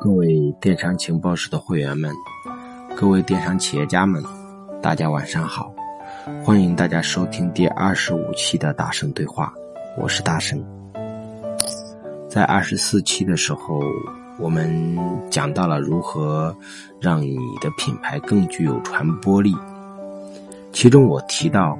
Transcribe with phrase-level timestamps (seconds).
[0.00, 2.12] 各位电商情报室的会员们，
[2.96, 4.22] 各位电商企业家们，
[4.82, 5.72] 大家晚上好！
[6.44, 9.52] 欢迎大家收听第二十五期的大圣对话，
[9.96, 10.62] 我是大圣。
[12.28, 13.80] 在二十四期的时候，
[14.38, 14.98] 我们
[15.30, 16.56] 讲到了如何
[17.00, 19.54] 让你的品牌更具有传播力。
[20.72, 21.78] 其中我提到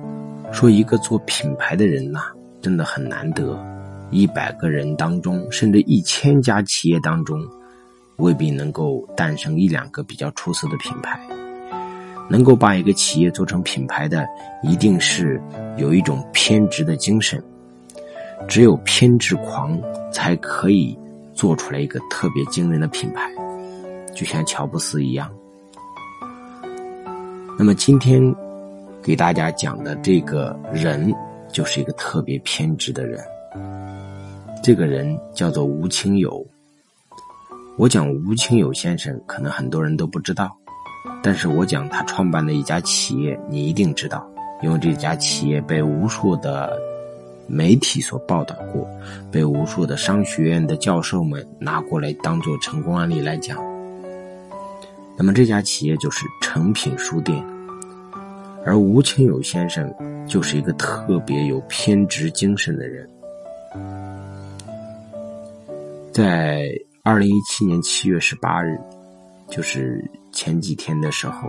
[0.53, 2.21] 说，一个做品牌的人呐，
[2.61, 3.59] 真的很难得。
[4.13, 7.41] 一百个人当中，甚至一千家企业当中。
[8.17, 11.19] 未必能够诞生一两个比较出色的品牌，
[12.29, 14.25] 能够把一个企业做成品牌的，
[14.63, 15.43] 一定是
[15.77, 17.43] 有一种偏执的精神。
[18.47, 19.77] 只有偏执狂
[20.13, 20.97] 才可以
[21.33, 23.29] 做出来一个特别惊人的品牌，
[24.15, 25.29] 就像乔布斯一样。
[27.59, 28.23] 那么今天
[29.03, 31.13] 给大家讲的这个人，
[31.51, 33.19] 就是一个特别偏执的人。
[34.63, 36.47] 这个人叫做吴清友。
[37.77, 40.57] 我讲吴清友先生，可能很多人都不知道，
[41.21, 44.25] 但是我讲他创办的一家企业，你一定知道，
[44.63, 46.81] 因为这家企业被无数的
[47.49, 48.89] 媒体所报道过，
[49.33, 53.59] 被无数的商学院的教授们拿过来当做成功案例来讲。
[55.17, 57.45] 那么这家企业就是诚品书店，
[58.65, 59.93] 而吴清友先生
[60.25, 63.09] 就是一个特别有偏执精神的人，
[66.13, 66.71] 在。
[67.05, 68.79] 二零一七年七月十八日，
[69.49, 71.49] 就是前几天的时候，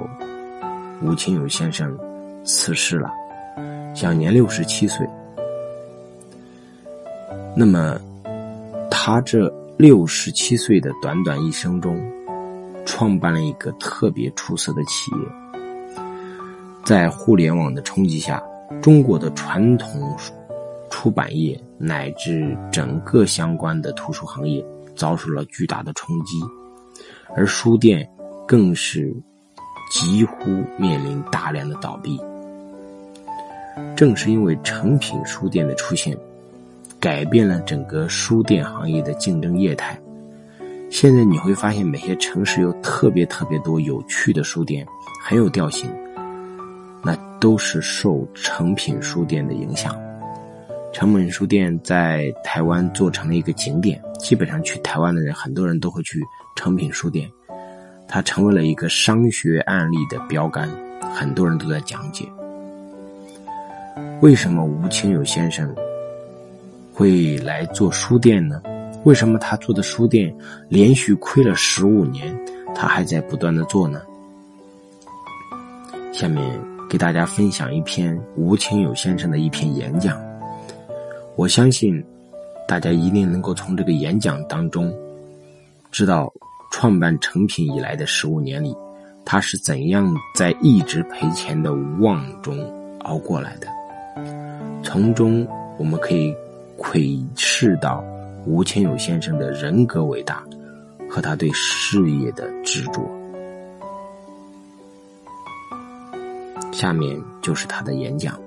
[1.04, 1.96] 吴清友先生
[2.44, 3.12] 辞世了，
[3.94, 5.08] 享年六十七岁。
[7.56, 8.00] 那么，
[8.90, 9.48] 他这
[9.78, 12.02] 六十七岁的短短一生中，
[12.84, 15.18] 创办了一个特别出色的企业。
[16.84, 18.42] 在互联网的冲击下，
[18.82, 20.18] 中国的传统
[20.90, 24.64] 出版业乃至整个相关的图书行业。
[24.96, 26.40] 遭受了巨大的冲击，
[27.36, 28.08] 而书店
[28.48, 29.12] 更是
[29.92, 32.22] 几乎面临大量的倒闭。
[33.96, 36.16] 正是因为成品书店的出现，
[37.00, 40.00] 改变了整个书店行业的竞争业态。
[40.92, 44.86] 现在你会发现，每些城市有特别特别多有趣的书店，
[45.24, 45.90] 很有调性，
[47.02, 50.00] 那都是受成品书店的影响。
[50.94, 56.22] 成品书店在台湾做成了一个景点，基本上去台湾的人，很多人都会去
[56.56, 57.28] 成品书店，
[58.08, 60.70] 它成为了一个商学案例的标杆，
[61.14, 62.26] 很多人都在讲解。
[64.22, 65.76] 为什么吴清友先生
[66.94, 68.62] 会来做书店呢？
[69.04, 70.34] 为什么他做的书店
[70.70, 72.34] 连续亏了十五年，
[72.76, 74.00] 他还在不断的做呢？
[76.14, 76.48] 下面
[76.88, 80.22] 给大家分享一篇吴清友先生的一篇演讲。
[81.36, 82.02] 我相信，
[82.68, 84.94] 大家一定能够从这个演讲当中，
[85.92, 86.32] 知道
[86.72, 88.76] 创办成品以来的十五年里，
[89.26, 92.56] 他是怎样在一直赔钱的无望中
[93.00, 93.68] 熬过来的。
[94.84, 95.46] 从中
[95.80, 96.32] 我们可以
[96.78, 98.04] 窥视到
[98.46, 100.44] 吴清友先生的人格伟大
[101.10, 103.02] 和他对事业的执着。
[106.72, 108.40] 下面就是他的演讲。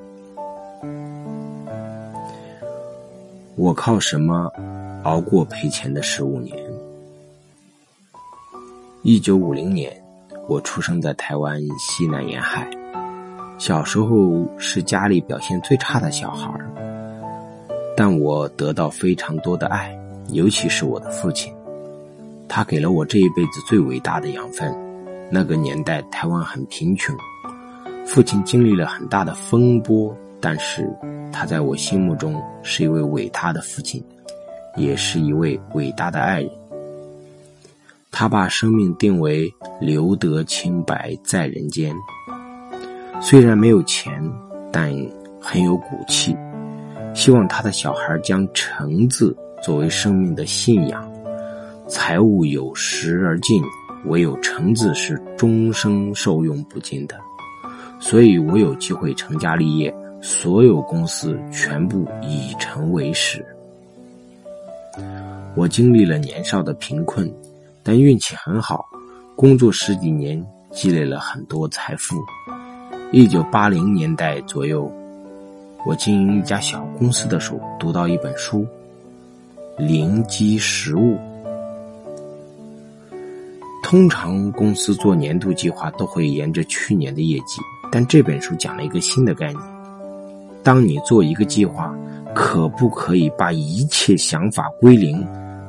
[3.57, 4.53] 我靠什么
[5.05, 6.55] 熬过赔钱的十五年？
[9.01, 9.91] 一九五零年，
[10.47, 12.69] 我出生在台湾西南沿海。
[13.57, 16.53] 小时候是家里表现最差的小孩
[17.97, 19.99] 但我得到非常多的爱，
[20.33, 21.51] 尤其是我的父亲，
[22.47, 24.71] 他给了我这一辈子最伟大的养分。
[25.31, 27.17] 那个年代台湾很贫穷，
[28.05, 30.15] 父亲经历了很大的风波。
[30.39, 30.87] 但是，
[31.39, 34.03] 他在我心目中是一位伟大的父亲，
[34.75, 36.51] 也是一位伟大的爱人。
[38.11, 41.95] 他把生命定为留得清白在人间。
[43.21, 44.11] 虽然没有钱，
[44.73, 44.91] 但
[45.39, 46.35] 很有骨气。
[47.13, 51.07] 希望他的小孩将“诚”字作为生命的信仰。
[51.87, 53.63] 财物有时而尽，
[54.07, 57.15] 唯有“诚”字是终生受用不尽的。
[58.01, 59.95] 所以我有机会成家立业。
[60.27, 63.47] 所有公司全部以诚为始。
[65.55, 67.33] 我经历了年少的贫困，
[67.85, 68.85] 但运气很好，
[69.37, 72.17] 工作十几年积累了很多财富。
[73.13, 74.93] 一九八零年代左右，
[75.87, 78.67] 我经营一家小公司的时候，读到一本书
[79.87, 81.15] 《灵机实物》。
[83.85, 87.61] 通常公司做年度计划都会沿着去年的业绩，
[87.93, 89.76] 但这本书讲了一个新的概念。
[90.67, 91.97] 当你做一个计划，
[92.35, 95.25] 可不可以把一切想法归零，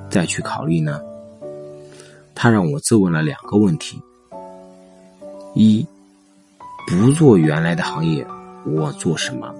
[0.10, 1.00] 再去考虑呢？
[2.34, 4.02] 他让我自问了两个问题：
[5.54, 5.86] 一，
[6.88, 8.26] 不做原来的行业，
[8.66, 9.54] 我做什么？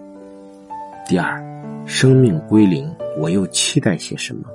[1.08, 1.40] 第二，
[1.86, 4.50] 生命归零，我又期待些什么？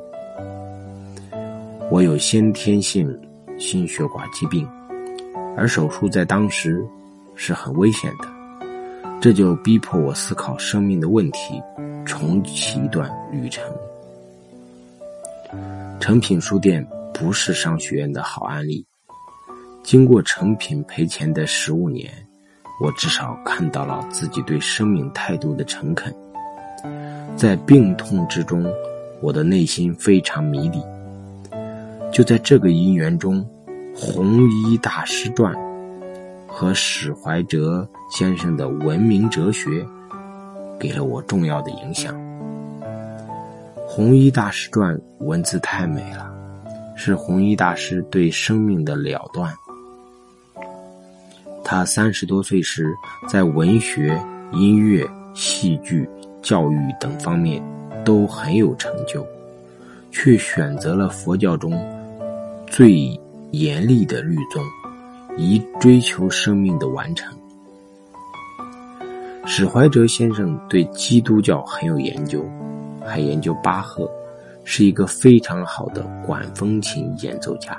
[1.92, 3.08] 我有先天性
[3.56, 4.68] 心血管疾病，
[5.56, 6.84] 而手术在当时
[7.36, 8.26] 是很危险的，
[9.22, 11.62] 这就逼迫我思考生命的问题，
[12.04, 13.64] 重启一段旅程。
[16.00, 16.84] 诚品书店
[17.14, 18.84] 不是商学院的好案例。
[19.84, 22.12] 经过诚品赔钱的十五年，
[22.82, 26.12] 我至少看到了自己对生命态度的诚恳。
[27.36, 28.66] 在病痛之中，
[29.20, 30.82] 我的内心非常迷离。
[32.10, 33.40] 就在这个因缘中，
[33.94, 35.54] 《红衣大师传》
[36.52, 39.84] 和史怀哲先生的文明哲学
[40.78, 42.14] 给了我重要的影响。
[43.88, 46.30] 弘一大师传文字太美了，
[46.94, 49.52] 是弘一大师对生命的了断。
[51.64, 52.92] 他三十多岁时，
[53.26, 54.20] 在文学、
[54.52, 56.08] 音乐、戏剧、
[56.42, 57.62] 教育等方面
[58.04, 59.26] 都很有成就，
[60.10, 61.72] 却选择了佛教中
[62.66, 63.18] 最
[63.52, 64.62] 严厉的律宗，
[65.36, 67.32] 以追求生命的完成。
[69.44, 72.44] 史怀哲先生对基督教很有研究。
[73.04, 74.08] 还研究巴赫，
[74.62, 77.76] 是一个非常好的管风琴演奏家。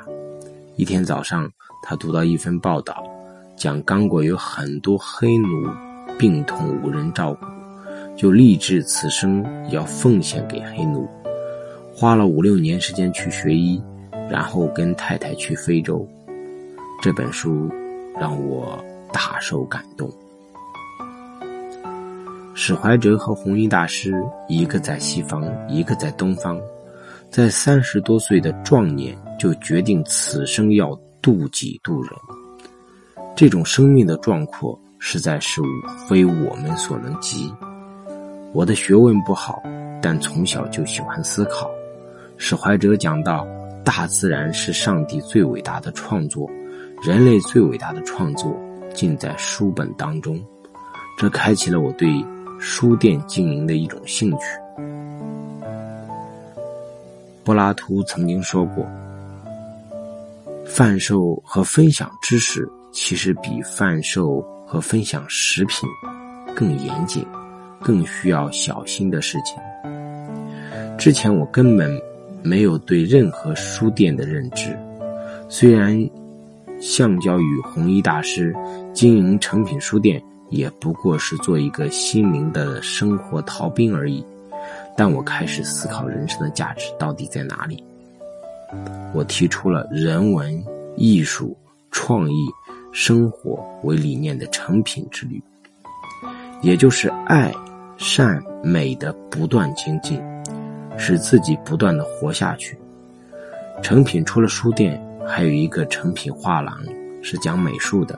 [0.75, 1.49] 一天早上，
[1.81, 3.01] 他读到一份报道，
[3.55, 5.47] 讲刚果有很多黑奴
[6.19, 7.45] 病痛无人照顾，
[8.17, 11.07] 就立志此生要奉献给黑奴。
[11.95, 13.81] 花了五六年时间去学医，
[14.29, 16.05] 然后跟太太去非洲。
[17.03, 17.69] 这本书
[18.17, 20.09] 让我大受感动。
[22.53, 24.13] 史怀哲和弘一大师，
[24.47, 26.57] 一个在西方，一个在东方，
[27.29, 32.11] 在三十多岁的壮年就决定此生要渡己渡人。
[33.35, 35.61] 这种生命的壮阔，实在是
[36.07, 37.53] 非我们所能及。
[38.53, 39.61] 我的学问不好，
[40.01, 41.69] 但从小就喜欢思考。
[42.37, 43.45] 史怀哲讲到，
[43.83, 46.49] 大自然是上帝最伟大的创作，
[47.03, 48.55] 人类最伟大的创作
[48.93, 50.41] 尽在书本当中。
[51.17, 52.07] 这开启了我对。
[52.65, 54.45] 书店经营的一种兴趣。
[57.43, 58.87] 柏拉图曾经说过
[60.65, 65.89] ：“贩售和分享知识，其实比贩售和分享食品
[66.55, 67.25] 更严谨、
[67.81, 69.57] 更需要小心的事情。”
[70.97, 72.01] 之前我根本
[72.41, 74.73] 没有对任何书店的认知，
[75.49, 75.93] 虽然
[76.83, 78.53] 相较于弘一大师
[78.93, 80.21] 经营成品书店。
[80.49, 84.23] 也不过是做一个心灵的生活逃兵而已，
[84.95, 87.83] 但我开始思考人生的价值到底在哪里。
[89.15, 90.63] 我提出了人文、
[90.95, 91.57] 艺术、
[91.89, 92.35] 创意、
[92.91, 95.41] 生活为理念的成品之旅，
[96.61, 97.51] 也就是爱、
[97.97, 100.21] 善、美的不断精进，
[100.99, 102.77] 使自己不断的活下去。
[103.81, 106.77] 成品除了书店，还有一个成品画廊，
[107.21, 108.17] 是讲美术的。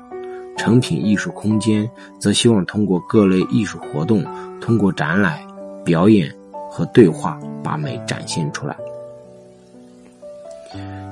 [0.57, 4.23] 成品艺术空间则希望通过各类艺术活动，
[4.61, 5.39] 通过展览、
[5.83, 6.33] 表演
[6.69, 8.75] 和对话，把美展现出来。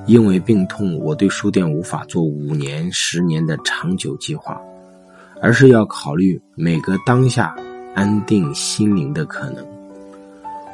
[0.06, 4.60] 因为病痛，我对书店无法做五年、十年的长久计划，
[5.42, 7.56] 而是要考虑每个当下
[7.94, 9.66] 安定心灵的可能。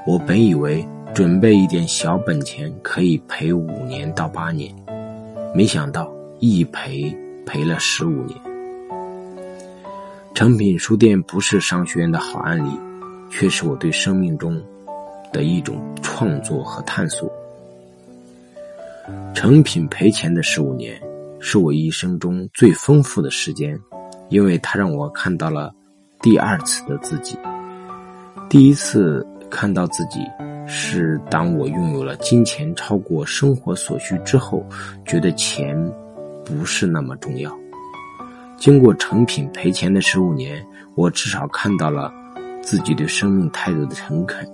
[0.08, 4.74] 我本以为准备一点小本钱可以赔五年到八年，
[5.54, 7.16] 没想到一赔
[7.46, 8.40] 赔了十五年。
[10.34, 12.70] 成品书店不是商学院的好案例，
[13.30, 14.62] 却是我对生命中
[15.34, 17.30] 的一种创作和探索。
[19.34, 21.02] 成品赔钱的十五年，
[21.40, 23.78] 是我一生中最丰富的时间，
[24.30, 25.74] 因为它让我看到了
[26.22, 27.36] 第二次的自己。
[28.50, 30.20] 第一次看到自己，
[30.72, 34.64] 是当我拥有了金钱超过生活所需之后，
[35.04, 35.76] 觉得钱
[36.46, 37.52] 不是那么重要。
[38.56, 42.14] 经过成品赔钱的十五年，我至少看到了
[42.62, 44.48] 自己对生命态度的诚恳。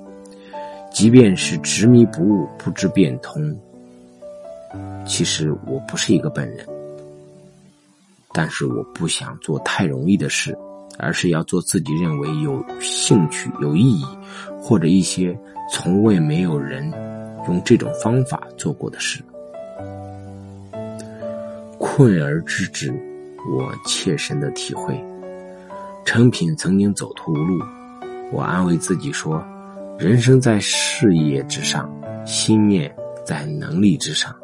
[0.89, 3.53] 即便是执迷不悟、不知变通，
[5.05, 6.65] 其实我不是一个笨人。
[8.31, 10.57] 但是我不想做太容易的事，
[10.97, 14.05] 而是要做自己认为有兴趣、有意义，
[14.59, 15.37] 或者一些
[15.71, 16.91] 从未没有人
[17.47, 19.23] 用这种方法做过的事。
[21.77, 22.93] 困而知之。
[23.47, 24.99] 我切身的体会，
[26.03, 27.63] 成品曾经走投无路，
[28.31, 29.39] 我安慰自己说：
[29.99, 31.87] 人生在事业之上，
[32.25, 32.91] 心念
[33.23, 34.35] 在能力之上。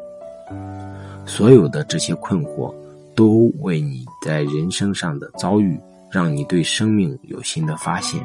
[1.26, 2.72] 所有的这些困惑，
[3.16, 5.76] 都为你在人生上的遭遇，
[6.12, 8.20] 让你对生命有新的发现。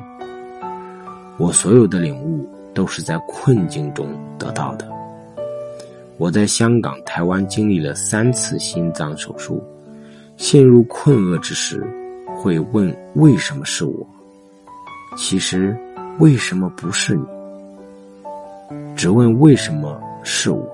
[1.37, 4.85] 我所有的领悟，都是在困境中得到的。
[6.17, 9.63] 我在香港、台湾经历了三次心脏手术，
[10.35, 11.81] 陷入困厄之时，
[12.35, 14.05] 会问：为什么是我？
[15.15, 15.73] 其实，
[16.19, 17.23] 为什么不是你？
[18.97, 20.69] 只问为什么是我，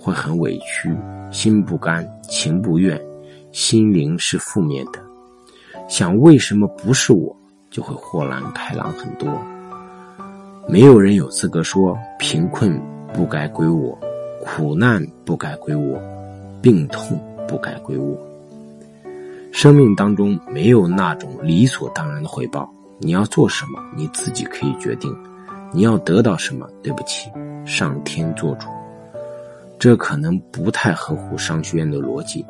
[0.00, 0.90] 会很委屈，
[1.30, 2.98] 心不甘，情不愿，
[3.52, 5.11] 心灵是负面的。
[5.92, 7.36] 想为什么不是我，
[7.68, 9.28] 就会豁然开朗很多。
[10.66, 12.80] 没有人有资格说贫困
[13.12, 13.96] 不该归我。
[14.40, 16.00] 苦难不该归我，
[16.62, 18.18] 病痛不该归我。
[19.52, 22.66] 生命当中没有那种理所当然的回报。
[22.98, 25.12] 你要做什么，你自己可以决定；
[25.74, 27.30] 你要得到什么，对不起，
[27.66, 28.66] 上天做主。
[29.78, 32.46] 这可能不太合乎商学院的逻辑，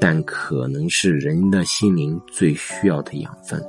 [0.00, 3.62] 但可能是人的心灵最需要的养分。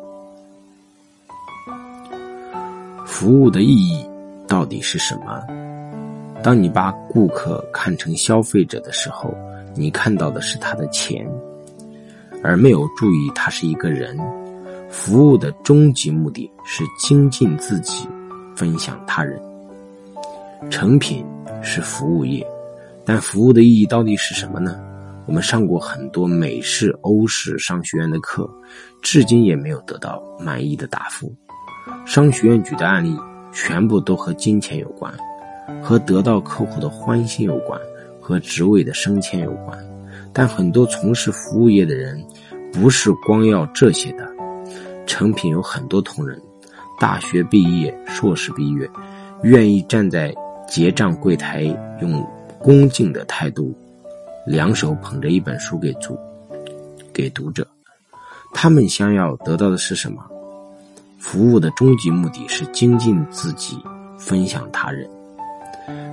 [3.05, 4.05] 服务的意义
[4.47, 5.41] 到底是什么？
[6.41, 9.33] 当你把顾客看成消费者的时候，
[9.75, 11.29] 你看到的是他的钱，
[12.43, 14.17] 而没有注意他是一个人。
[14.89, 18.07] 服务的终极目的是精进自己，
[18.55, 19.39] 分享他人。
[20.69, 21.25] 成品
[21.61, 22.45] 是服务业，
[23.05, 24.79] 但服务的意义到底是什么呢？
[25.29, 28.49] 我们上过很多美式、欧式商学院的课，
[28.99, 31.31] 至今也没有得到满意的答复。
[32.03, 33.15] 商学院举的案例
[33.53, 35.13] 全部都和金钱有关。
[35.83, 37.79] 和得到客户的欢心有关，
[38.19, 39.77] 和职位的升迁有关，
[40.33, 42.19] 但很多从事服务业的人，
[42.73, 44.27] 不是光要这些的。
[45.05, 46.41] 成品有很多同仁，
[46.99, 48.89] 大学毕业、硕士毕业，
[49.43, 50.33] 愿意站在
[50.67, 51.61] 结账柜台，
[52.01, 53.71] 用恭敬的态度，
[54.49, 56.17] 两手捧着一本书给读，
[57.13, 57.67] 给读者。
[58.51, 60.25] 他们想要得到的是什么？
[61.19, 63.77] 服务的终极目的是精进自己，
[64.17, 65.07] 分享他人。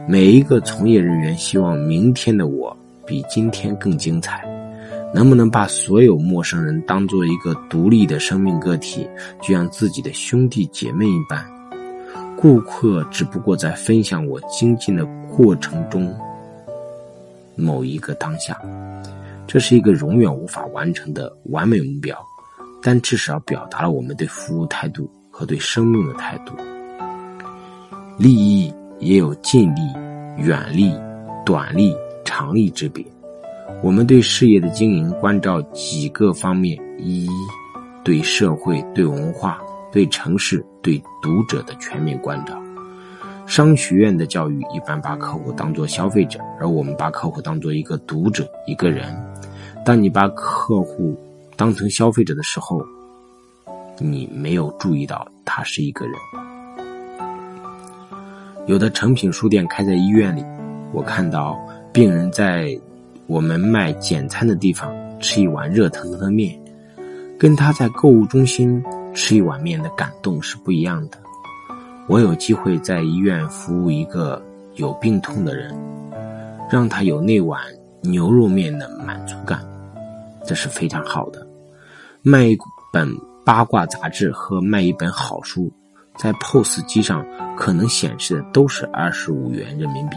[0.07, 2.77] 每一个从业人员希望明天的我
[3.07, 4.45] 比今天更精彩。
[5.15, 9.09] 能不能把所有陌生人当做一个独立的生命个体，
[9.41, 11.43] 就像自己的兄弟姐妹一般？
[12.37, 16.15] 顾客只不过在分享我精进的过程中
[17.57, 18.61] 某一个当下。
[19.47, 22.17] 这是一个永远无法完成的完美目标，
[22.83, 26.55] 但至少表达了我们对服务态度和对生命的态度。
[28.19, 28.73] 利益。
[28.99, 29.81] 也有近利、
[30.39, 30.91] 远利、
[31.45, 31.95] 短利、
[32.25, 33.05] 长利之别。
[33.83, 37.29] 我们对事业的经营关照几个方面：一、
[38.03, 39.61] 对社会、对文化、
[39.93, 42.59] 对城市、对读者的全面关照。
[43.47, 49.07] 商学院的教育一般把客户当做消费者，而我们把客户当做一个读者、一个人。
[49.85, 51.17] 当你把客户
[51.57, 52.85] 当成消费者的时候，
[53.99, 56.15] 你没有注意到他是一个人。
[58.67, 60.45] 有的成品书店开在医院里，
[60.93, 61.57] 我看到
[61.93, 62.77] 病人在
[63.29, 66.59] 我们卖简餐的地方吃一碗热腾腾的面，
[67.39, 68.83] 跟他在购物中心
[69.15, 71.19] 吃一碗面的感动是不一样的。
[72.09, 74.41] 我有机会在医院服务一个
[74.75, 75.75] 有病痛的人，
[76.71, 77.61] 让他有那碗
[78.01, 79.61] 牛肉面的满足感，
[80.45, 81.45] 这是非常好的。
[82.23, 82.57] 卖一
[82.93, 83.09] 本
[83.45, 85.71] 八卦杂志和卖一本好书。
[86.19, 87.23] 在 POS 机上
[87.59, 90.17] 可能显示的都是二十五元人民币，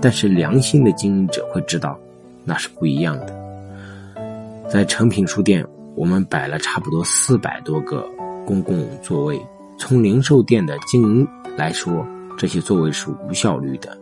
[0.00, 1.96] 但是良心的经营者会知道，
[2.44, 4.66] 那是不一样的。
[4.68, 8.04] 在成品书店，我们摆了差不多四百多个
[8.44, 9.40] 公共座位。
[9.80, 12.06] 从零售店的经营来说，
[12.36, 13.98] 这些座位是无效率的，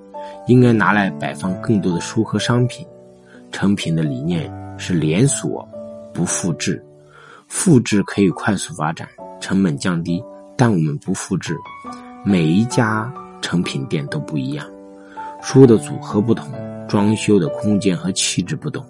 [0.48, 2.84] 应该拿来摆放更多的书和商品。
[3.52, 5.66] 成品的理念是连锁，
[6.12, 6.84] 不复制。
[7.46, 9.08] 复制可以快速发展，
[9.40, 10.22] 成本降低。
[10.56, 11.56] 但我们不复制，
[12.24, 14.66] 每一家成品店都不一样，
[15.40, 16.52] 书的组合不同，
[16.88, 18.84] 装修的空间和气质不同。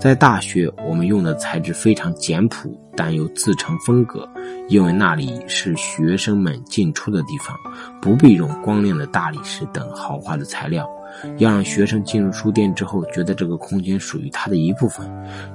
[0.00, 4.28] 在大学，我们用的材质非常简朴，但又自成风格，
[4.68, 7.56] 因为那里是学生们进出的地方，
[8.00, 10.88] 不必用光亮的大理石等豪华的材料。
[11.36, 15.06] 要让学生进入书店之后，觉得这个空间属于他的一部分。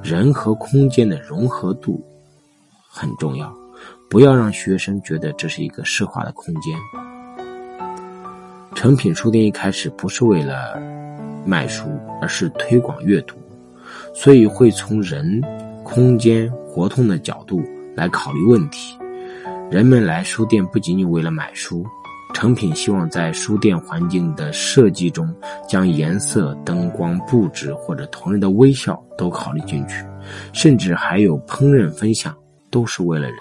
[0.03, 1.99] 人和空间的融合度
[2.87, 3.51] 很重要。
[4.09, 6.77] 不要让学生觉得这是一个奢华的空间。
[8.73, 10.79] 成品书店一开始不是为了
[11.43, 11.89] 卖书，
[12.21, 13.35] 而是推广阅读，
[14.19, 15.39] 所以会从人、
[15.83, 17.61] 空间、活动的角度
[17.95, 18.97] 来考虑问题。
[19.69, 21.85] 人们来书店不仅仅为了买书，
[22.33, 25.31] 成品希望在书店环境的设计中，
[25.69, 30.03] 将颜色、灯光、布置或者同仁的微笑都考虑进去，
[30.51, 32.35] 甚至还有烹饪分享，
[32.71, 33.37] 都是为了人。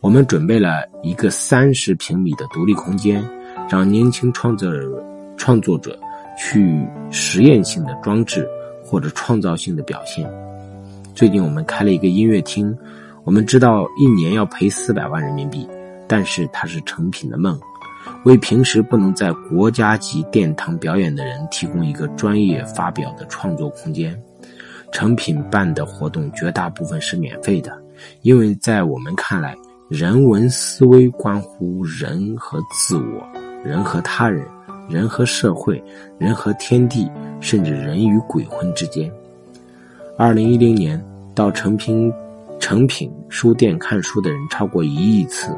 [0.00, 3.28] 我们准备了一个三十平米的独立空间，
[3.68, 5.04] 让年轻创作者
[5.36, 5.98] 创作者
[6.38, 8.48] 去实验性的装置
[8.84, 10.30] 或者创造性的表现。
[11.14, 12.76] 最近我们开了一个音乐厅，
[13.24, 15.66] 我们知道一年要赔四百万人民币，
[16.06, 17.58] 但是它是成品的梦。
[18.24, 24.20] 为平时不能在国家级殿堂表演的人提供一个专业发表的创作空间。
[24.92, 27.76] 成品办的活动绝大部分是免费的，
[28.22, 29.56] 因为在我们看来，
[29.88, 33.26] 人文思维关乎人和自我、
[33.64, 34.46] 人和他人、
[34.88, 35.82] 人和社会、
[36.18, 37.10] 人和天地，
[37.40, 39.10] 甚至人与鬼魂之间。
[40.16, 41.02] 二零一零年
[41.34, 42.12] 到成品
[42.60, 45.56] 成品书店看书的人超过一亿次。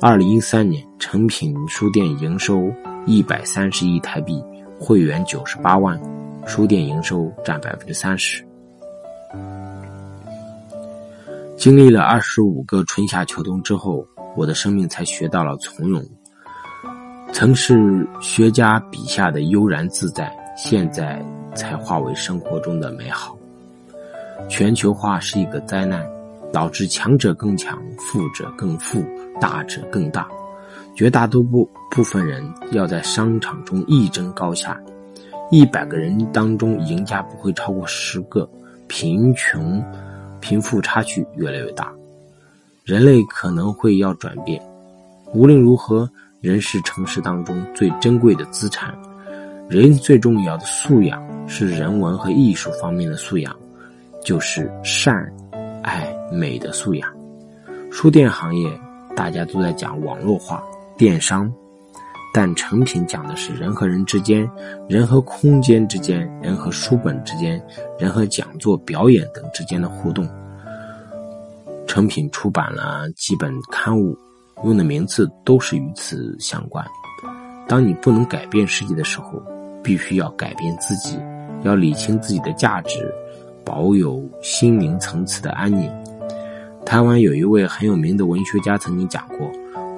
[0.00, 2.70] 二零一三年，成品书店营收
[3.06, 4.42] 一百三十亿台币，
[4.78, 6.00] 会员九十八万，
[6.46, 8.44] 书店营收占百分之三十。
[11.56, 16.00] 经历了二十五个春夏秋冬之后，我的生命才学到了从容。
[17.38, 23.38] 曾是学家笔下的悠然自在，现在才化为生活中的美好。
[24.48, 26.04] 全球化是一个灾难。
[26.52, 29.04] 导致强者更强，富者更富，
[29.38, 30.26] 大者更大。
[30.96, 32.42] 绝大多部部分人
[32.72, 34.80] 要在商场中一争高下，
[35.50, 38.48] 一百个人当中赢家不会超过十个。
[38.88, 39.80] 贫穷、
[40.40, 41.92] 贫富差距越来越大，
[42.82, 44.60] 人类可能会要转变。
[45.34, 48.96] 无论如何，人是城市当中最珍贵的资产。
[49.68, 53.54] 人最重要的素养是人文和艺术方面的素养，
[54.22, 55.14] 就是善。
[55.80, 57.10] 爱美的素养，
[57.90, 58.70] 书店行业
[59.16, 60.62] 大家都在讲网络化、
[60.98, 61.50] 电商，
[62.34, 64.46] 但成品讲的是人和人之间、
[64.86, 67.62] 人和空间之间、人和书本之间、
[67.98, 70.28] 人和讲座、表演等之间的互动。
[71.86, 74.18] 成品出版了几本刊物，
[74.64, 76.84] 用的名字都是与此相关。
[77.66, 79.42] 当你不能改变世界的时候，
[79.82, 81.18] 必须要改变自己，
[81.62, 83.12] 要理清自己的价值。
[83.64, 85.92] 保有心灵层次的安宁。
[86.86, 89.46] 台湾有一位很有名的文学家曾经讲过：“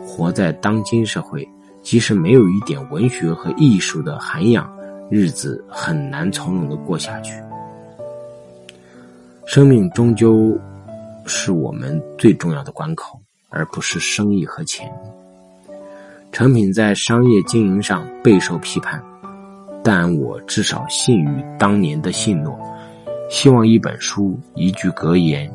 [0.05, 1.49] 活在当今社会，
[1.81, 4.69] 即使没有一点文学和艺术的涵养，
[5.09, 7.33] 日子很难从容的过下去。
[9.47, 10.59] 生命终究
[11.25, 13.21] 是我们最重要的关口，
[13.51, 14.91] 而不是生意和钱。”
[16.33, 19.03] 成品在商业经营上备受批判，
[19.83, 22.59] 但我至少信于当年的信诺。
[23.29, 25.53] 希望一本书、一句格言、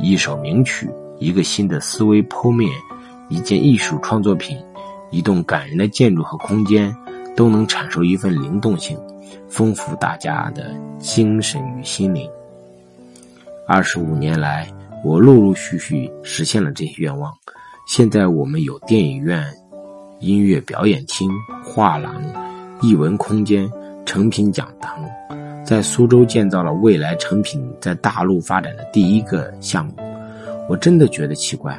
[0.00, 2.70] 一首名曲、一个新的思维剖面、
[3.28, 4.56] 一件艺术创作品、
[5.10, 6.94] 一栋感人的建筑和空间，
[7.36, 8.98] 都能阐述一份灵动性，
[9.48, 12.28] 丰富大家的精神与心灵。
[13.66, 14.68] 二十五年来，
[15.04, 17.30] 我陆陆续续实现了这些愿望。
[17.86, 19.44] 现在我们有电影院、
[20.18, 21.30] 音乐表演厅、
[21.62, 22.14] 画廊、
[22.80, 23.70] 艺文空间、
[24.06, 24.98] 成品讲堂。
[25.62, 29.92] 在苏州建造了未来成品在大陆发展的第一个项目，
[30.68, 31.78] 我真的觉得奇怪，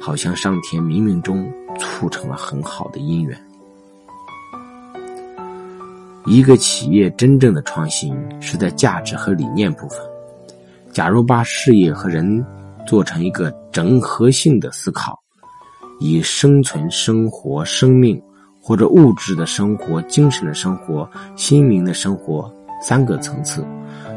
[0.00, 1.46] 好像上天冥冥中
[1.78, 3.38] 促成了很好的姻缘。
[6.24, 9.98] 一个企业真正的创新是在价值和理念部分。
[10.90, 12.44] 假如把事业和人
[12.86, 15.18] 做成一个整合性的思考，
[16.00, 18.20] 以生存、生活、生命
[18.60, 22.52] 或者物质的生活、精神的生活、心灵的生活。
[22.84, 23.64] 三个层次，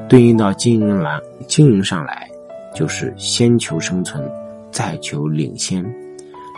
[0.10, 2.28] 对应到经营来经营上来，
[2.74, 4.28] 就是先求生存，
[4.72, 5.86] 再求领先。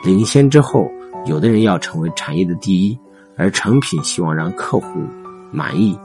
[0.05, 0.89] 领先之后，
[1.25, 2.97] 有的人要成为产业的第一，
[3.35, 5.01] 而成品希望让客户
[5.51, 5.99] 满意。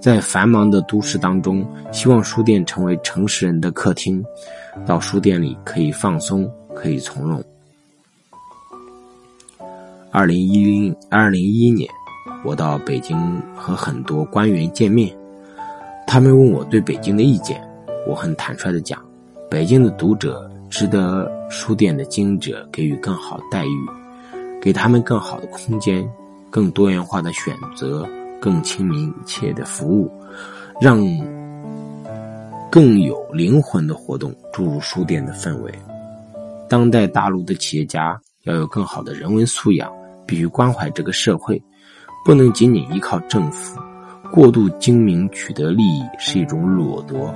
[0.00, 4.24] 在繁忙的都市当中，希望书店成为城市人的客厅，
[4.86, 7.42] 到书店里可以放松，可以从容。
[10.10, 11.88] 二零一零二零一一年，
[12.44, 13.16] 我到北京
[13.56, 15.10] 和很多官员见面。
[16.06, 17.62] 他们问我对北京的意见，
[18.06, 19.02] 我很坦率的讲，
[19.48, 23.88] 北京的读者值得书店的经营者给予更好待遇，
[24.60, 26.06] 给他们更好的空间，
[26.50, 28.06] 更多元化的选择，
[28.42, 30.10] 更亲民切的服务，
[30.80, 31.00] 让
[32.68, 35.72] 更有灵魂的活动注入书店的氛围。
[36.68, 39.88] 当代大陆的企业家要有更好的人文素养，
[40.26, 41.62] 必须关怀这个社会，
[42.24, 43.78] 不能仅仅依靠政府。
[44.32, 47.32] 过度精明取得利益是一种掠夺。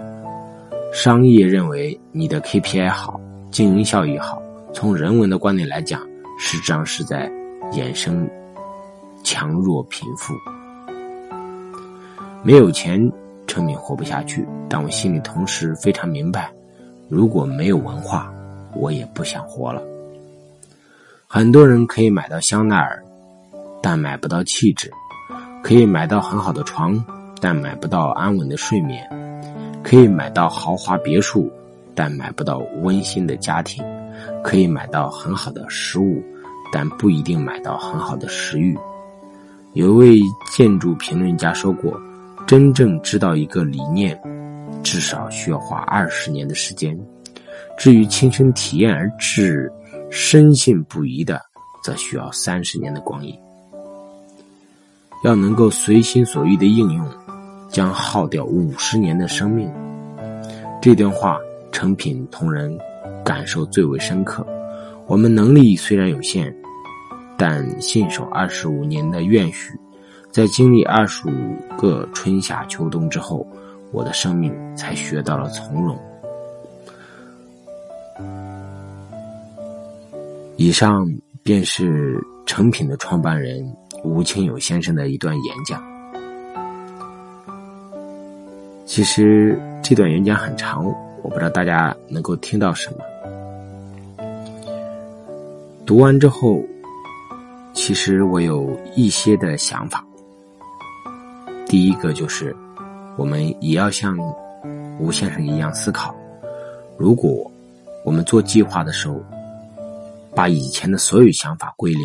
[0.93, 3.21] 商业认为你的 KPI 好，
[3.53, 4.43] 经营效益好，
[4.73, 6.01] 从人文的观点来讲，
[6.39, 7.31] 实际上是在
[7.73, 8.29] 衍生
[9.23, 10.35] 强弱贫富。
[12.47, 13.13] 没有钱，
[13.49, 14.47] 成敏活不下去。
[14.69, 16.49] 但我心里同时非常明白，
[17.09, 18.33] 如果没有文化，
[18.73, 19.83] 我也不想活了。
[21.27, 23.03] 很多人可以买到香奈儿，
[23.83, 24.89] 但买不到气质；
[25.61, 27.05] 可以买到很好的床，
[27.41, 29.03] 但买不到安稳的睡眠；
[29.83, 31.51] 可以买到豪华别墅，
[31.97, 33.85] 但买不到温馨的家庭；
[34.45, 36.23] 可以买到很好的食物，
[36.73, 38.79] 但不一定买到很好的食欲。
[39.73, 40.21] 有一位
[40.53, 42.01] 建筑评论家说过
[42.47, 44.19] ：“真正知道一个理念，
[44.83, 46.97] 至少需要花二十年的时间；
[47.77, 49.71] 至于亲身体验而至。”
[50.09, 51.43] 深信不疑的，
[51.83, 53.37] 则需要三十年的光阴。
[55.25, 57.05] 要能够随心所欲的应用，
[57.69, 59.69] 将耗掉五十年的生命。
[60.81, 61.41] 这段话，
[61.73, 62.79] 成品同仁
[63.25, 64.47] 感受最为深刻。
[65.09, 66.55] 我们能力虽然有限，
[67.37, 69.77] 但信守二十五年的愿许，
[70.37, 73.47] 在经历二十五个春夏秋冬之后，
[73.91, 75.99] 我的生命才学到了从容。
[80.57, 81.11] 以上
[81.43, 83.67] 便是成品的创办人
[84.05, 85.83] 吴清友先生的一段演讲。
[88.85, 90.85] 其实这段演讲很长，
[91.23, 92.99] 我不知道大家能够听到什么。
[95.87, 96.63] 读完之后，
[97.73, 100.05] 其实我有一些的想法。
[101.67, 102.55] 第一个就是，
[103.17, 104.17] 我们也要像
[104.99, 106.15] 吴先生一样思考：
[106.97, 107.51] 如果
[108.05, 109.23] 我们做计划的时候。
[110.37, 112.03] 把以前的所有想法归零，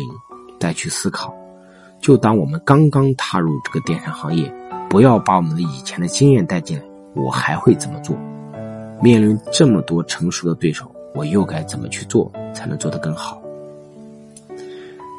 [0.58, 1.36] 再去思考。
[2.00, 4.50] 就当我们刚刚踏入这个电商行业，
[4.88, 6.84] 不要把我们的以前的经验带进来。
[7.14, 8.16] 我还会怎么做？
[9.02, 13.38] 面临这么多成熟的对手，我又该怎么去做才能做得更好？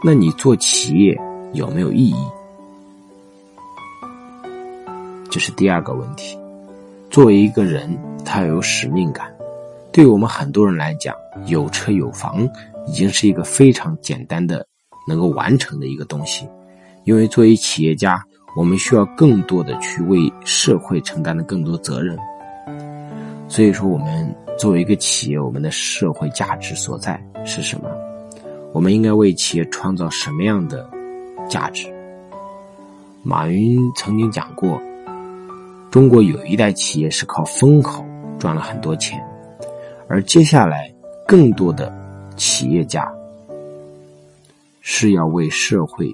[0.04, 1.16] 那你做企业
[1.54, 2.16] 有没有意义？
[5.34, 6.38] 这是第二个问题。
[7.10, 7.90] 作为一个人，
[8.24, 9.34] 他要有使命感。
[9.92, 11.16] 对我们很多人来讲，
[11.48, 12.48] 有车有房。
[12.86, 14.64] 已经是一个非常简单的
[15.08, 16.48] 能够完成的一个东西，
[17.06, 18.24] 因为作为企业家，
[18.56, 22.16] 我们需要更多的去为社会承担的更多责任。
[23.48, 27.90] 所以说，我们作为一个企业，我们的社会价值所在是什么？
[28.72, 30.88] 我们应该为企业创造什么样的
[31.50, 31.88] 价值？
[33.24, 34.80] 马云曾经讲过，
[35.94, 38.04] 中国有一代企业是靠风口
[38.40, 39.24] 赚了很多钱，
[40.08, 40.92] 而接下来
[41.28, 41.94] 更多的。
[42.36, 43.08] 企业家
[44.82, 46.12] 是要为社会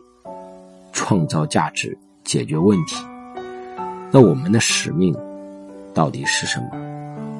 [0.91, 2.97] 创造价值、解决问题。
[4.11, 5.15] 那我们的使命
[5.93, 6.71] 到底是什么？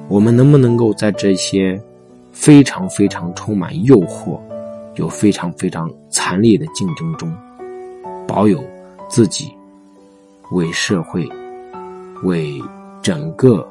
[0.08, 1.78] 我们能不能够在这些
[2.32, 4.40] 非常非常充满诱惑、
[4.94, 7.30] 又非常非常惨烈的竞争中，
[8.26, 8.64] 保有
[9.10, 9.52] 自己
[10.52, 11.28] 为社会、
[12.22, 12.62] 为
[13.02, 13.66] 整个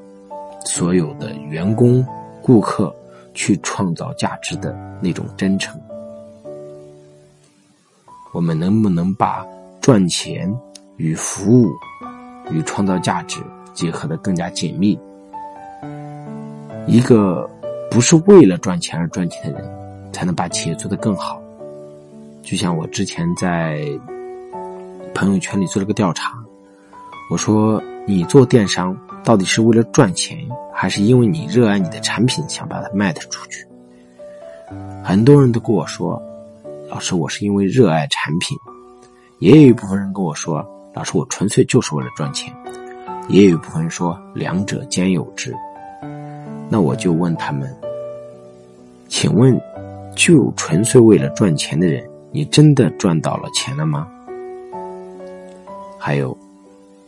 [0.65, 2.05] 所有的员工、
[2.41, 2.93] 顾客？
[3.35, 5.79] 去创造价值的那种真诚，
[8.33, 9.45] 我们能不能把
[9.79, 10.53] 赚钱
[10.97, 11.69] 与服务
[12.51, 13.39] 与创造价值
[13.73, 14.99] 结合的更加紧密？
[16.85, 17.49] 一个
[17.89, 21.41] 不是为了赚钱而赚钱的人，才能把企业做得更好。
[22.43, 23.79] 就像我之前在
[25.13, 26.33] 朋友圈里做了个调查，
[27.31, 28.97] 我说你做电商。
[29.23, 30.35] 到底是为了赚钱，
[30.73, 33.67] 还是因为你热爱你的产品，想把它卖得出去？
[35.03, 36.19] 很多人都跟我说
[36.89, 38.57] ：“老师，我是因为热爱产品。”
[39.37, 42.51] 也有一部分人跟我说：“老师，我纯粹就是为了赚钱。”
[43.29, 45.53] 也有一部分人说：“两者兼有之。”
[46.67, 47.71] 那我就问他们
[49.07, 49.61] ：“请问，
[50.15, 54.07] 就纯粹为了赚钱的人，你真的赚到了钱了吗？
[55.99, 56.35] 还有，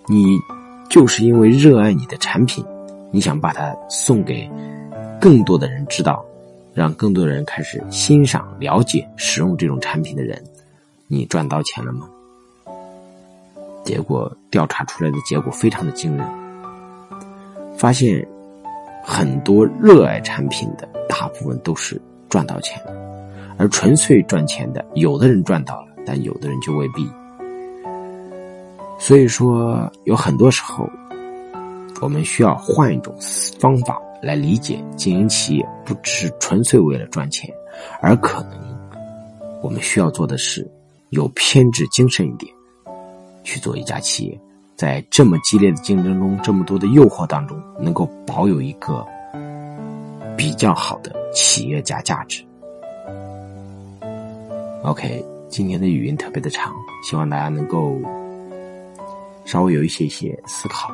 [0.08, 0.38] 你？”
[0.92, 2.66] 就是因为热爱你的产品，
[3.12, 4.48] 你想把它送给
[5.22, 6.22] 更多的人知道，
[6.74, 10.44] 让更多的人开始欣赏、了解、使用这种产品的人，
[11.08, 12.10] 你赚到钱了吗？
[13.86, 16.28] 结果调查出来的结果非常的惊人，
[17.78, 18.28] 发现
[19.02, 22.78] 很多热爱产品的大部分都是赚到钱，
[23.58, 27.10] 而纯粹赚钱的，有的人赚到了，但有的人就未必。
[29.02, 30.88] 所以说，有很多时候，
[32.02, 33.12] 我们需要换一种
[33.60, 37.52] 方法来理解经营企业，不只是纯粹为了赚钱，
[38.00, 38.60] 而可能
[39.64, 40.70] 我们需要做的是
[41.10, 42.54] 有偏执精神一点，
[43.44, 44.40] 去做一家企业，
[44.76, 49.04] 在这么激烈的竞争中，这么多的诱惑当中，能够保有一个
[50.38, 52.46] 比较好的企业家价值。
[54.84, 56.72] OK，今天的语音特别的长，
[57.04, 58.00] 希望大家能够
[59.46, 60.94] 稍微有一些些思考。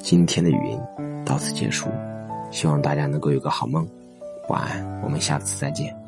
[0.00, 0.80] 今天的语音
[1.24, 1.88] 到此结束，
[2.50, 3.86] 希望大家能够有个好梦，
[4.48, 6.01] 晚安，我们下次再见。